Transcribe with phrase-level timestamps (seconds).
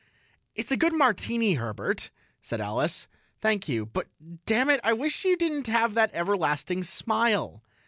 [0.55, 2.09] "It's a good martini, Herbert,"
[2.41, 3.07] said Alice.
[3.39, 3.85] "Thank you.
[3.85, 4.07] But,
[4.47, 7.61] dammit, I wish you didn't have that everlasting smile!"